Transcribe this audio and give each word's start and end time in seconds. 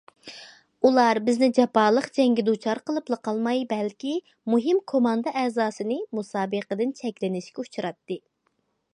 ئۇلار 0.87 1.17
بىزنى 1.25 1.47
جاپالىق 1.57 2.05
جەڭگە 2.15 2.45
دۇچار 2.47 2.79
قىلىپلا 2.89 3.19
قالماي 3.27 3.61
بەلكى 3.73 4.13
مۇھىم 4.53 4.79
كوماندا 4.93 5.33
ئەزاسىنى 5.43 5.99
مۇسابىقىدىن 6.21 6.95
چەكلىنىشكە 7.01 7.65
ئۇچراتتى. 7.67 8.19